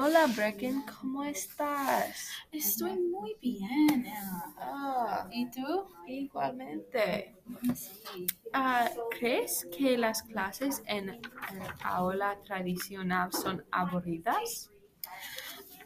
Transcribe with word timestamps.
Hola 0.00 0.28
Brecken, 0.28 0.82
¿cómo 0.82 1.24
estás? 1.24 2.28
Estoy 2.52 2.96
muy 3.00 3.34
bien. 3.42 4.06
Ah, 4.56 5.26
¿Y 5.32 5.50
tú? 5.50 5.88
igualmente. 6.06 7.34
Sí. 7.74 8.24
Ah, 8.52 8.88
¿Crees 9.10 9.66
que 9.76 9.98
las 9.98 10.22
clases 10.22 10.84
en 10.86 11.20
aula 11.82 12.38
tradicional 12.44 13.32
son 13.32 13.64
aburridas? 13.72 14.70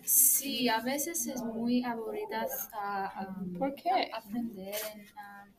Sí, 0.04 0.68
a 0.68 0.80
veces 0.80 1.26
es 1.26 1.40
muy 1.42 1.82
aburrida 1.82 2.46
ah, 2.74 3.34
um, 3.40 3.54
¿Por 3.58 3.74
qué? 3.74 4.10
aprender 4.12 4.74
en 4.92 5.00
um, 5.00 5.54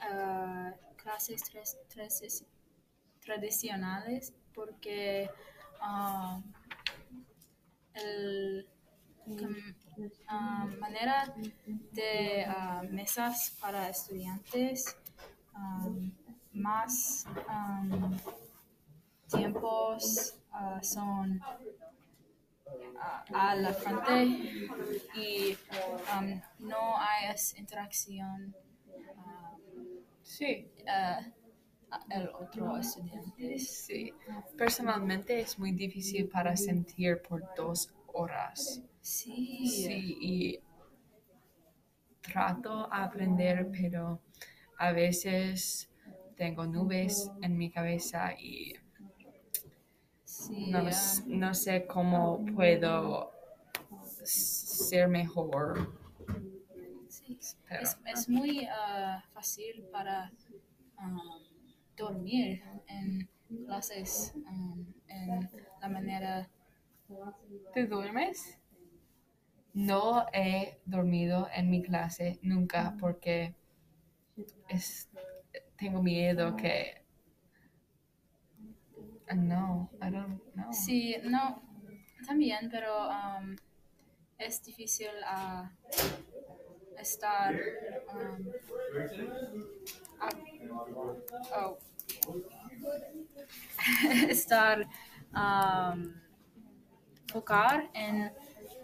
ah, 0.00 0.72
clases 0.96 1.42
tres- 1.44 1.76
tres- 1.90 2.46
tradicionales 3.20 4.32
porque 4.54 5.28
el 7.94 8.68
ah, 10.28 10.66
manera 10.78 11.34
de 11.92 12.44
ah, 12.46 12.82
mesas 12.90 13.56
para 13.60 13.88
estudiantes 13.88 14.96
ah, 15.54 15.88
más 16.52 17.26
um, 17.48 18.16
tiempos 19.28 20.36
ah, 20.52 20.80
son 20.82 21.40
a 23.32 23.54
la 23.54 23.72
frente 23.72 24.24
y 25.14 25.56
um, 26.12 26.40
no 26.58 26.96
hay 26.98 27.30
es 27.32 27.56
interacción 27.58 28.54
Sí, 30.24 30.66
el 32.10 32.28
otro 32.28 32.76
estudiante. 32.78 33.58
sí. 33.58 34.12
Personalmente 34.56 35.40
es 35.40 35.58
muy 35.58 35.72
difícil 35.72 36.28
para 36.28 36.56
sentir 36.56 37.20
por 37.22 37.42
dos 37.56 37.90
horas. 38.12 38.82
Sí, 39.00 39.66
Sí, 39.66 40.16
y 40.20 40.60
trato 42.22 42.88
a 42.92 43.04
aprender, 43.04 43.68
pero 43.70 44.20
a 44.78 44.92
veces 44.92 45.88
tengo 46.36 46.66
nubes 46.66 47.30
en 47.42 47.56
mi 47.56 47.70
cabeza 47.70 48.32
y 48.38 48.74
sí, 50.24 50.66
no, 50.70 50.78
ah, 50.78 50.90
no 51.26 51.54
sé 51.54 51.86
cómo 51.86 52.44
puedo 52.54 53.30
ser 54.22 55.08
mejor. 55.08 55.92
sí. 57.08 57.38
Pero, 57.68 57.82
Es, 57.82 57.96
es 58.06 58.28
muy 58.28 58.66
ah, 58.70 59.22
fácil 59.32 59.84
para 59.92 60.32
um, 60.98 61.53
dormir 61.96 62.62
en 62.86 63.28
clases 63.66 64.32
um, 64.48 64.84
en 65.08 65.48
la 65.80 65.88
manera 65.88 66.48
¿Te 67.72 67.86
duermes? 67.86 68.58
No 69.72 70.26
he 70.32 70.78
dormido 70.86 71.48
en 71.54 71.70
mi 71.70 71.82
clase 71.82 72.38
nunca 72.42 72.96
porque 73.00 73.54
es, 74.68 75.08
tengo 75.76 76.02
miedo 76.02 76.56
que... 76.56 77.02
No, 79.34 79.90
I 80.00 80.10
don't 80.10 80.40
know. 80.52 80.72
Sí, 80.72 81.16
no, 81.24 81.62
también, 82.26 82.68
pero 82.70 83.08
um, 83.08 83.56
es 84.38 84.62
difícil 84.62 85.08
ah, 85.24 85.72
estar. 86.98 87.54
um, 88.12 88.46
ah, 88.98 90.03
oh. 91.56 91.78
estar. 94.28 94.86
um, 95.34 96.14
focar 97.34 97.90
en 97.94 98.32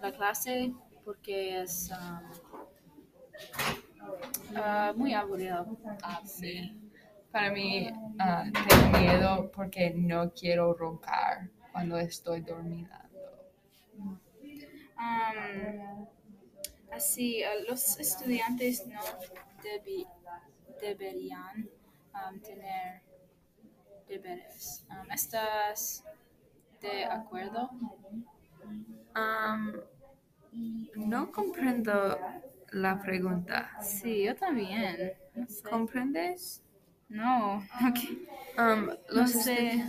la 0.02 0.10
clase 0.10 0.74
porque 1.04 1.62
es 1.62 1.88
um, 1.90 1.96
ah, 4.56 4.92
muy 4.96 5.14
aburrido. 5.14 5.78
Ah, 6.02 6.20
Sí. 6.24 6.76
Para 7.30 7.52
mí, 7.52 7.88
ah, 8.18 8.44
tengo 8.68 8.98
miedo 8.98 9.52
porque 9.54 9.90
no 9.90 10.32
quiero 10.32 10.74
roncar 10.74 11.48
cuando 11.70 11.96
estoy 11.96 12.40
dormida. 12.40 13.08
Um, 13.96 14.18
así, 16.90 17.44
uh, 17.44 17.70
los 17.70 18.00
estudiantes 18.00 18.84
no 18.84 18.98
debi- 19.62 20.06
deberían 20.80 21.68
um, 22.14 22.40
tener 22.40 23.02
deberes. 24.08 24.84
Um, 24.90 25.10
¿Estás 25.12 26.04
de 26.80 27.04
acuerdo? 27.04 27.70
No 30.96 31.30
comprendo 31.32 32.18
la 32.72 33.00
pregunta. 33.00 33.70
Sí, 33.82 34.24
yo 34.24 34.34
también. 34.36 35.12
No 35.34 35.46
sé. 35.48 35.62
¿Comprendes? 35.62 36.62
No, 37.08 37.56
ok. 37.88 37.98
Am, 38.56 38.90
no 39.12 39.26
sé. 39.26 39.84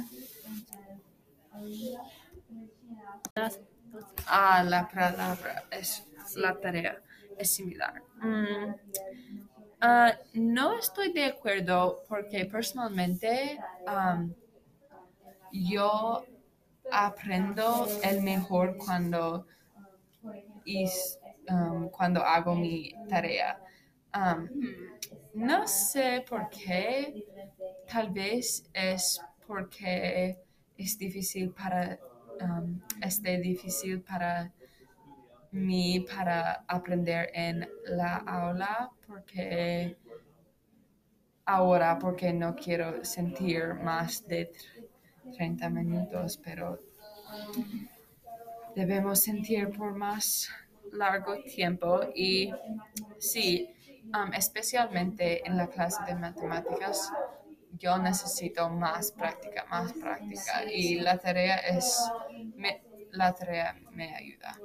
Ah, 4.28 4.64
la 4.64 4.88
palabra 4.88 5.64
es 5.72 6.04
la 6.36 6.60
tarea, 6.60 7.02
es 7.38 7.50
similar. 7.52 8.02
Mm, 8.22 8.74
ah, 9.82 10.14
no 10.34 10.78
estoy 10.78 11.12
de 11.12 11.26
acuerdo 11.26 12.04
porque 12.08 12.46
personalmente 12.46 13.60
yo 15.52 16.26
aprendo 16.92 17.88
el 18.04 18.22
mejor 18.22 18.78
cuando, 18.78 19.46
cuando 21.92 22.24
hago 22.24 22.56
mi 22.56 22.94
tarea. 23.10 23.60
No 25.34 25.68
sé 25.68 26.26
por 26.28 26.50
qué, 26.50 27.26
tal 27.88 28.10
vez 28.12 28.70
es 28.74 29.22
porque 29.48 30.38
es 30.78 30.98
difícil 30.98 31.52
para, 31.52 32.00
este 33.02 33.38
difícil 33.38 34.02
para 34.02 34.52
mí 35.52 36.00
para 36.02 36.64
aprender 36.68 37.30
en 37.34 37.70
la 37.86 38.18
aula, 38.18 38.90
porque 39.06 39.98
ahora, 41.46 42.00
porque 42.00 42.32
no 42.34 42.56
quiero 42.56 43.04
sentir 43.04 43.74
más 43.76 44.26
de 44.28 44.52
tr- 44.52 45.36
30 45.36 45.70
minutos, 45.70 46.40
pero 46.44 46.80
debemos 48.76 49.22
sentir 49.22 49.70
por 49.78 49.94
más 49.96 50.50
largo 50.92 51.42
tiempo. 51.44 52.02
Y 52.16 52.54
sí, 53.18 53.70
um, 54.14 54.34
especialmente 54.34 55.46
en 55.48 55.58
la 55.58 55.68
clase 55.68 56.04
de 56.06 56.16
matemáticas, 56.16 57.12
yo 57.78 57.98
necesito 57.98 58.70
más 58.70 59.12
práctica, 59.12 59.66
más 59.70 59.94
práctica. 59.94 60.64
Y 60.72 61.00
la 61.00 61.18
tarea 61.18 61.58
es, 61.58 61.98
la 63.12 63.34
tarea 63.34 63.76
me 63.92 64.16
ayuda. 64.16 64.58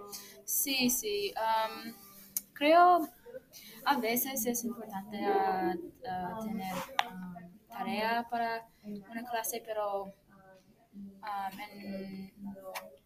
Sí, 0.44 0.90
sí. 0.90 1.32
um, 1.36 1.94
creo 2.52 3.08
a 3.84 3.96
veces 3.98 4.44
es 4.46 4.64
importante 4.64 5.24
ah, 5.24 5.74
ah, 6.08 6.38
tener 6.42 6.74
tarea 7.68 8.26
para 8.28 8.68
una 8.82 9.24
clase, 9.24 9.62
pero 9.64 10.04
um, 10.04 11.60
en, 11.72 12.32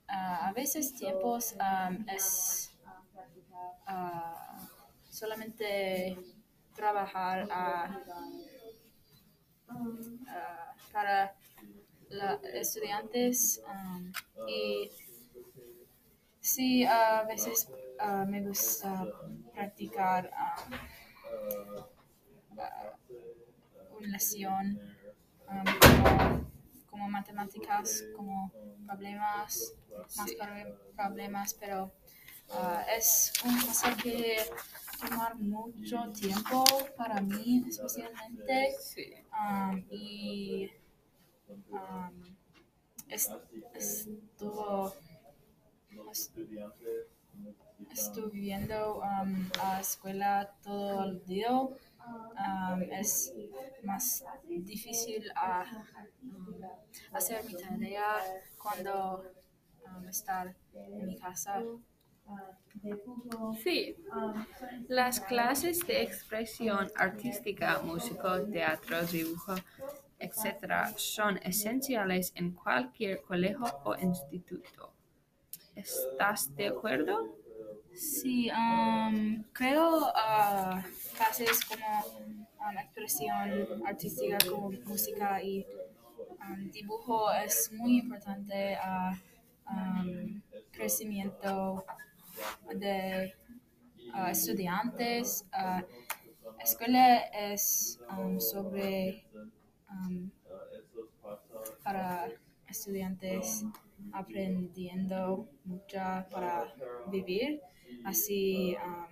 ah, 0.09 0.49
a 0.49 0.53
veces 0.53 0.95
tiempos 0.95 1.55
es 2.15 2.73
solamente 5.09 6.17
trabajar 6.75 7.47
para 10.93 11.35
los 12.09 12.45
estudiantes 12.55 13.63
y 14.49 14.91
sí, 16.41 16.85
a 16.85 17.23
veces 17.25 17.69
ah, 17.99 18.25
me 18.29 18.41
gusta 18.43 19.07
practicar 19.55 20.31
ah, 20.35 20.57
una 23.99 24.09
lección 24.09 24.81
um, 25.49 25.65
como, 25.81 26.51
como 26.91 27.09
matemáticas, 27.09 28.05
como 28.17 28.53
problemas, 28.87 29.75
más 30.17 30.31
problemas, 30.97 31.55
pero 31.55 31.93
ah, 32.51 32.85
es 32.97 33.33
una 33.45 33.61
cosa 33.67 33.97
que 33.97 34.37
tomar 35.01 35.35
mucho 35.37 36.11
tiempo 36.13 36.65
para 36.97 37.21
mí 37.21 37.65
especialmente 37.69 38.73
Sí. 38.81 39.15
um, 39.33 39.83
y 39.91 40.71
um, 41.71 42.37
es- 43.09 43.31
estuvo 43.75 44.95
es- 46.11 46.33
estuve 47.93 48.31
viendo 48.41 48.99
um, 49.01 49.49
a 49.63 49.81
escuela 49.81 50.55
todo 50.63 51.05
el 51.05 51.25
día. 51.25 51.53
Um, 51.53 52.83
es 52.91 53.33
más 53.85 54.25
difícil 54.49 55.31
a, 55.37 55.65
um, 56.23 56.61
hacer 57.13 57.45
mi 57.45 57.55
tarea 57.55 58.09
cuando 58.59 59.25
um, 59.87 60.09
estar 60.09 60.55
en 60.75 61.07
mi 61.07 61.17
casa. 61.19 61.63
Sí, 63.63 63.97
las 64.89 65.21
clases 65.21 65.87
de 65.87 66.03
expresión 66.03 66.91
artística, 66.97 67.81
música, 67.83 68.41
teatro, 68.51 69.03
dibujo, 69.07 69.55
etc. 70.19 70.93
son 70.97 71.39
esenciales 71.39 72.33
en 72.35 72.53
cualquier 72.53 73.23
colegio 73.23 73.67
o 73.85 73.95
instituto. 73.97 74.93
¿Estás 75.81 76.55
de 76.57 76.69
acuerdo? 76.69 77.35
Sí, 77.95 78.51
um, 78.51 79.43
creo 79.55 80.09
uh, 80.09 80.83
clases 81.17 81.65
como 81.65 81.87
um, 82.19 82.79
expresión 82.79 83.87
artística, 83.87 84.37
como 84.47 84.73
música 84.85 85.43
y 85.43 85.67
um, 86.43 86.71
dibujo 86.71 87.33
es 87.33 87.73
muy 87.73 88.01
importante 88.01 88.77
a 88.77 89.19
um, 89.71 90.43
crecimiento 90.71 91.83
de 92.75 93.35
uh, 94.15 94.27
estudiantes. 94.27 95.47
Uh, 95.51 95.83
escuela 96.63 97.21
es 97.33 97.99
sobre 98.39 99.25
para 101.83 102.29
estudiantes 102.69 103.65
aprendiendo 104.13 105.49
mucho 105.65 105.99
para 106.31 106.73
vivir. 107.11 107.61
Así, 108.05 108.77
um, 108.85 109.07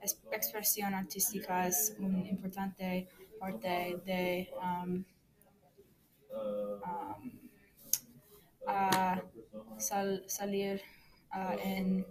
es- 0.00 0.20
expresión 0.32 0.94
artística 0.94 1.66
es 1.66 1.94
una 1.98 2.26
importante 2.28 3.08
parte 3.38 4.00
de 4.04 4.48
um, 4.62 5.04
um, 6.52 7.30
a 8.66 9.22
sal- 9.78 10.24
salir 10.26 10.80
uh, 11.34 11.56
en, 11.62 12.04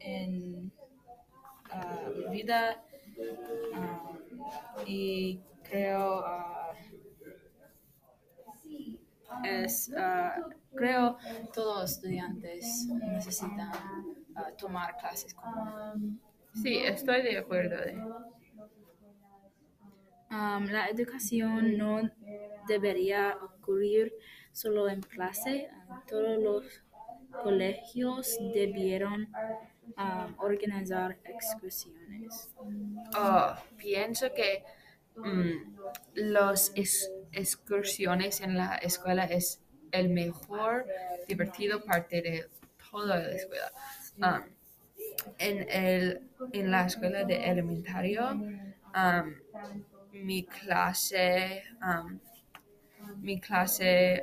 en 0.00 0.72
uh, 1.74 2.30
vida 2.30 2.82
um, 3.74 4.18
y 4.86 5.40
creo 5.62 6.20
uh, 6.20 6.74
es 9.44 9.90
uh, 9.90 10.50
creo 10.74 11.16
todos 11.52 11.92
estudiantes 11.92 12.86
necesitan 12.88 13.72
uh, 14.36 14.56
tomar 14.56 14.96
clases 14.96 15.34
como 15.34 16.18
Sí, 16.54 16.78
estoy 16.84 17.22
de 17.22 17.38
acuerdo. 17.38 17.76
Um, 20.30 20.66
la 20.66 20.88
educación 20.88 21.76
no 21.78 22.10
debería 22.68 23.36
ocurrir 23.42 24.12
solo 24.52 24.88
en 24.88 25.00
clase. 25.00 25.70
todos 26.06 26.38
los 26.38 26.82
colegios 27.42 28.38
debieron 28.52 29.28
um, 29.96 30.34
organizar 30.38 31.18
excursiones. 31.24 32.50
Oh, 33.16 33.54
pienso 33.78 34.32
que 34.34 34.64
mm, 35.16 35.76
las 36.14 36.72
excursiones 37.32 38.40
en 38.40 38.56
la 38.56 38.76
escuela 38.76 39.24
es 39.24 39.60
el 39.90 40.08
mejor 40.08 40.86
divertido 41.28 41.82
parte 41.84 42.22
de 42.22 42.48
toda 42.90 43.18
la 43.18 43.30
escuela. 43.30 43.72
Um, 44.18 44.42
en, 45.38 45.66
el, 45.68 46.30
en 46.52 46.70
la 46.70 46.86
escuela 46.86 47.24
de 47.24 47.44
elementario, 47.44 48.30
um, 48.30 49.34
mi 50.12 50.44
clase, 50.44 51.62
um, 51.82 52.18
mi 53.20 53.40
clase 53.40 54.22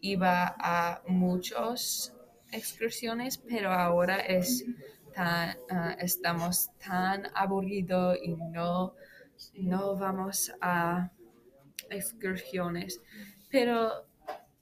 iba 0.00 0.54
a 0.58 1.02
muchas 1.06 2.12
excursiones, 2.50 3.38
pero 3.38 3.70
ahora 3.72 4.18
es 4.18 4.64
tan, 5.14 5.56
ah, 5.70 5.96
estamos 6.00 6.70
tan 6.78 7.28
aburridos 7.34 8.18
y 8.22 8.34
no, 8.34 8.94
no 9.54 9.96
vamos 9.96 10.52
a 10.60 11.10
excursiones. 11.90 13.00
Pero 13.50 14.06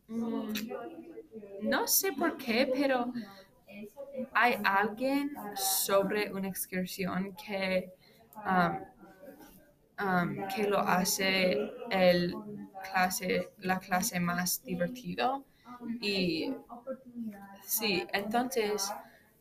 mm, 0.08 0.52
no 1.62 1.87
sé 1.87 2.12
por 2.12 2.37
qué, 2.37 2.70
pero 2.72 3.12
hay 4.32 4.58
alguien 4.64 5.32
sobre 5.55 6.32
una 6.32 6.49
excursión 6.49 7.34
que, 7.34 7.93
um, 8.37 8.81
um, 10.05 10.49
que 10.55 10.64
lo 10.64 10.78
hace 10.81 11.70
el 11.90 12.34
clase, 12.82 13.50
la 13.58 13.78
clase 13.78 14.20
más 14.20 14.62
divertido. 14.64 15.44
Y 16.00 16.52
sí, 17.64 18.06
entonces 18.12 18.93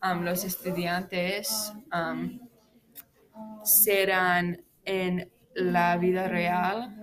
um, 0.03 0.23
los 0.23 0.43
estudiantes 0.43 1.73
serán 3.63 4.61
en 4.85 5.29
la 5.55 5.97
vida 5.97 6.27
real 6.27 6.95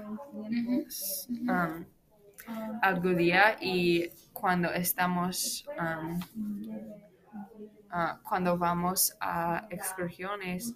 um, 1.49 1.85
algún 2.83 3.17
día 3.17 3.57
y 3.61 4.11
cuando 4.33 4.73
estamos 4.73 5.65
um, 5.79 6.21
ah, 7.91 8.19
cuando 8.29 8.57
vamos 8.59 9.17
a 9.21 9.67
excursiones 9.71 10.75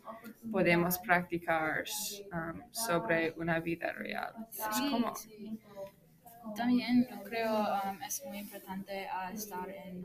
podemos 0.51 0.99
practicar 0.99 1.85
um, 2.33 2.61
sobre 2.73 3.33
una 3.37 3.61
vida 3.61 3.93
real. 3.93 4.33
Es 4.51 4.77
Sí, 4.77 4.91
como- 4.91 5.15
sí. 5.15 5.59
También 6.57 7.07
yo 7.09 7.23
creo 7.23 7.67
es 8.07 8.25
muy 8.27 8.39
importante 8.39 9.07
ah, 9.09 9.31
estar 9.33 9.69
en 9.71 10.05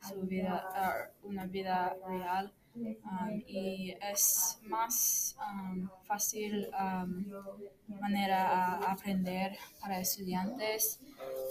su 0.00 0.20
vida, 0.22 0.64
ah, 0.74 1.10
una 1.22 1.46
vida 1.46 1.96
real 2.06 2.52
um, 2.74 3.42
y 3.46 3.94
es 4.00 4.58
más 4.62 5.36
um, 5.38 5.88
fácil 6.04 6.68
um, 6.78 7.24
manera 8.00 8.48
a 8.48 8.92
aprender 8.92 9.56
para 9.80 10.00
estudiantes 10.00 11.00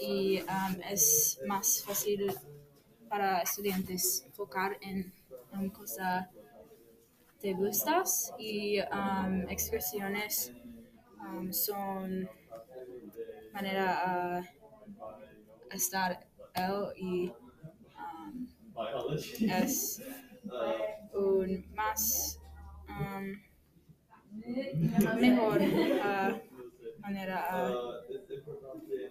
y 0.02 0.42
es 0.90 1.40
más 1.46 1.84
fácil 1.84 2.34
para 3.08 3.42
estudiantes 3.42 4.24
enfocar 4.26 4.78
en 4.82 5.14
una 5.52 5.72
cosa 5.72 6.30
te 7.40 7.54
gustas 7.54 8.34
y 8.38 8.80
expresiones 9.48 10.52
son 11.52 12.30
manera 13.54 14.40
a 14.40 15.76
estar 15.76 16.28
él 16.56 16.94
y 16.98 17.32
es 19.42 20.02
un 21.14 21.66
más 21.76 22.40
um, 22.88 23.42
mejor 25.20 25.62
ah, 26.02 26.40
manera 27.00 27.46
a 27.50 27.74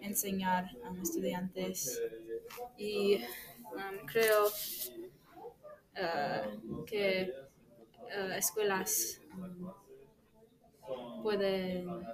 enseñar 0.00 0.70
a 0.84 0.90
los 0.90 1.10
estudiantes 1.10 2.00
y 2.76 3.16
um, 3.16 4.06
creo 4.06 4.46
ah, 5.96 6.46
que 6.86 7.32
ah, 8.16 8.36
escuelas 8.36 9.20
um, 9.34 9.72
pueden 11.22 12.06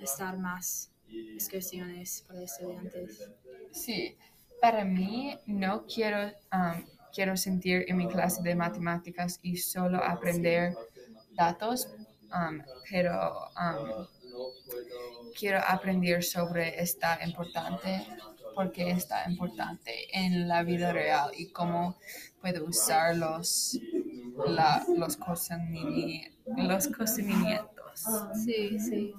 estar 0.00 0.38
más 0.38 0.90
excursiones 1.34 2.24
para 2.26 2.42
estudiantes. 2.42 3.30
Sí, 3.70 4.16
para 4.60 4.84
mí 4.84 5.38
no 5.46 5.84
quiero, 5.86 6.32
um, 6.52 6.84
quiero 7.14 7.36
sentir 7.36 7.84
en 7.88 7.96
mi 7.98 8.08
clase 8.08 8.42
de 8.42 8.54
matemáticas 8.54 9.38
y 9.42 9.56
solo 9.56 10.02
aprender 10.04 10.74
datos, 11.36 11.88
um, 12.32 12.60
pero 12.90 13.12
um, 13.56 14.06
quiero 15.38 15.58
aprender 15.66 16.22
sobre 16.22 16.80
esta 16.82 17.18
importante, 17.24 18.06
porque 18.54 18.90
está 18.90 19.28
importante 19.30 19.92
en 20.12 20.48
la 20.48 20.62
vida 20.62 20.92
real 20.92 21.30
y 21.36 21.50
cómo 21.50 21.96
puedo 22.40 22.64
usar 22.64 23.16
los, 23.16 23.78
la- 24.46 24.84
los, 24.96 25.18
cocinini- 25.18 26.30
los. 26.56 26.84
Sí, 28.44 28.78
sí. 28.78 29.14